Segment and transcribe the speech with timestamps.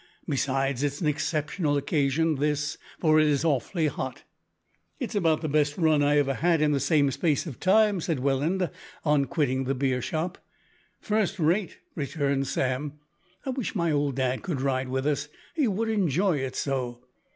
[0.27, 4.23] Besides, it's an exceptional occasion this, for it is awfully hot."
[4.99, 8.17] "It's about the best run I ever had in the same space of time," said
[8.19, 8.71] Welland
[9.05, 10.39] on quitting the beer shop.
[10.99, 12.93] "First rate," returned Sam,
[13.45, 15.29] "I wish my old dad could ride with us.
[15.55, 17.03] He would enjoy it so."